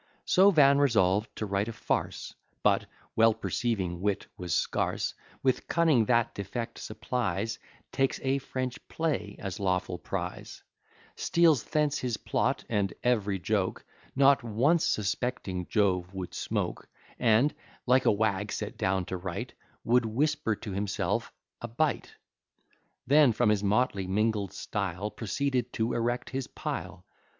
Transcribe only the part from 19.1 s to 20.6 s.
write) Would whisper